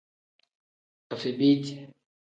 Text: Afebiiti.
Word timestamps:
Afebiiti. 1.13 1.73